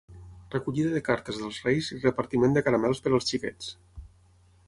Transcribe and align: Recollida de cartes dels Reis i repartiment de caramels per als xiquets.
Recollida 0.53 0.93
de 0.93 1.01
cartes 1.09 1.37
dels 1.41 1.59
Reis 1.65 1.91
i 1.97 1.99
repartiment 2.05 2.57
de 2.57 2.65
caramels 2.69 3.01
per 3.07 3.13
als 3.17 3.31
xiquets. 3.35 3.71